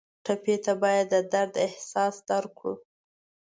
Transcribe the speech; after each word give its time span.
ټپي 0.23 0.55
ته 0.65 0.73
باید 0.81 1.05
د 1.13 1.15
درد 1.33 1.53
احساس 1.65 2.15
درکړو. 2.29 2.73